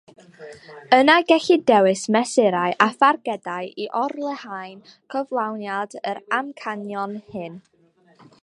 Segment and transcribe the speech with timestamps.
[0.97, 4.83] Yna gellid dewis mesurau a thargedau i olrhain
[5.15, 7.65] cyflawniad yr amcanion hyn.